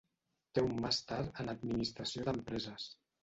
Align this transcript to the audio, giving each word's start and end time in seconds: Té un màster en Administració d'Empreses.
Té 0.57 0.63
un 0.67 0.71
màster 0.85 1.19
en 1.43 1.53
Administració 1.53 2.25
d'Empreses. 2.31 2.89